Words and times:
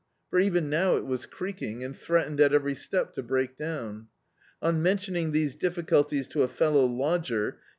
For 0.31 0.39
even 0.39 0.67
now 0.67 0.95
it 0.95 1.05
was 1.05 1.27
creaking, 1.27 1.83
and 1.83 1.95
threatened 1.95 2.41
at 2.41 2.55
every 2.55 2.73
step 2.73 3.13
to 3.13 3.21
break 3.21 3.55
down. 3.55 4.07
On 4.59 4.81
mentioning 4.81 5.31
these 5.31 5.53
difficulties 5.55 6.27
to 6.29 6.41
a 6.41 6.47
fellow 6.47 6.87
lodger, 6.87 7.59
he. 7.59 7.67